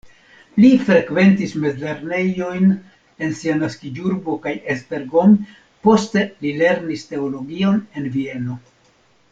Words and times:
Li 0.61 0.69
frekventis 0.85 1.51
mezlernejojn 1.65 2.71
en 3.27 3.35
sia 3.41 3.59
naskiĝurbo 3.59 4.39
kaj 4.47 4.55
Esztergom, 4.75 5.37
poste 5.89 6.25
li 6.47 6.55
lernis 6.65 7.05
teologion 7.13 7.79
en 8.01 8.11
Vieno. 8.19 8.59